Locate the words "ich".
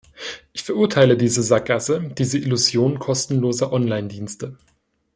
0.51-0.63